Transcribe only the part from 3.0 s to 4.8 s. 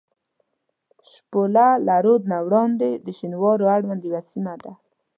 د شینوارو اړوند یوه سیمه ده.